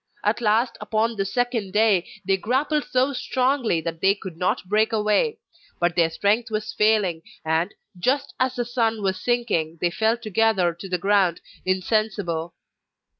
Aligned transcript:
At 0.23 0.41
last, 0.41 0.79
upon 0.81 1.15
the 1.15 1.25
second 1.25 1.73
day, 1.73 2.07
they 2.25 2.35
grappled 2.35 2.85
so 2.85 3.13
strongly 3.13 3.81
that 3.81 4.01
they 4.01 4.15
could 4.15 4.35
not 4.35 4.67
break 4.67 4.91
away; 4.91 5.37
but 5.79 5.95
their 5.95 6.09
strength 6.09 6.49
was 6.49 6.73
failing, 6.73 7.21
and, 7.45 7.71
just 7.95 8.33
as 8.39 8.55
the 8.55 8.65
sun 8.65 9.03
was 9.03 9.21
sinking, 9.21 9.77
they 9.79 9.91
fell 9.91 10.17
together 10.17 10.73
to 10.73 10.89
the 10.89 10.97
ground, 10.97 11.39
insensible. 11.67 12.55